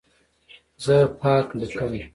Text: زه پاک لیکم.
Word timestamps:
زه 0.83 0.95
پاک 1.19 1.47
لیکم. 1.59 1.91